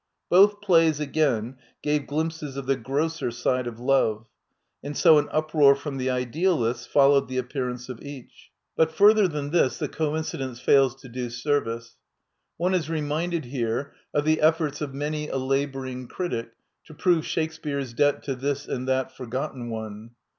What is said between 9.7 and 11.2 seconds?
the coincidence fails to